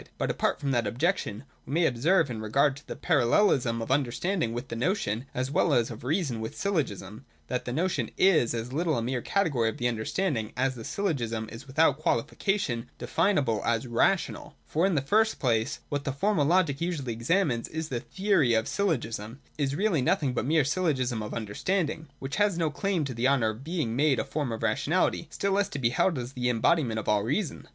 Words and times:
But 0.17 0.31
apart 0.31 0.59
from 0.59 0.71
that 0.71 0.87
objection, 0.87 1.43
we 1.67 1.73
may 1.75 1.85
observe 1.85 2.31
in 2.31 2.41
regard 2.41 2.75
to 2.77 2.87
the 2.87 2.95
parallelism 2.95 3.83
of 3.83 3.91
understanding 3.91 4.51
with 4.51 4.69
the 4.69 4.75
notion, 4.75 5.27
as 5.31 5.51
well 5.51 5.75
as 5.75 5.91
of 5.91 6.03
reason 6.03 6.41
with 6.41 6.57
syllogism, 6.57 7.23
that 7.49 7.65
the 7.65 7.71
notion 7.71 8.09
is 8.17 8.55
as 8.55 8.73
little 8.73 8.97
a 8.97 9.03
mere 9.03 9.21
category 9.21 9.69
of 9.69 9.77
the 9.77 9.87
understanding 9.87 10.53
as 10.57 10.73
the 10.73 10.83
syllogism 10.83 11.47
is 11.51 11.67
without 11.67 11.99
qualification 11.99 12.89
definable 12.97 13.61
as 13.63 13.85
rational. 13.85 14.55
For, 14.65 14.87
in 14.87 14.95
the 14.95 15.03
first 15.03 15.37
place, 15.39 15.81
what 15.89 16.03
the 16.03 16.11
Formal 16.11 16.45
Logic 16.47 16.81
usually 16.81 17.13
examines 17.13 17.67
in 17.67 17.77
its 17.81 17.89
theory 17.89 18.55
of 18.55 18.67
syllogism, 18.67 19.39
is 19.59 19.75
really 19.75 20.01
nothing 20.01 20.33
but 20.33 20.41
the 20.41 20.47
mere 20.47 20.65
syllogism 20.65 21.21
of 21.21 21.35
understanding, 21.35 22.07
which 22.17 22.37
has 22.37 22.57
no 22.57 22.71
claim 22.71 23.05
to 23.05 23.13
the 23.13 23.27
honour 23.27 23.49
of 23.51 23.63
being 23.63 23.95
made 23.95 24.17
a 24.17 24.25
form 24.25 24.51
of 24.51 24.63
rationality, 24.63 25.27
still 25.29 25.51
less 25.51 25.69
to 25.69 25.77
be 25.77 25.91
held 25.91 26.17
as 26.17 26.33
the 26.33 26.49
em 26.49 26.59
bodiment 26.59 26.97
of 26.97 27.07
all 27.07 27.21
reason. 27.21 27.67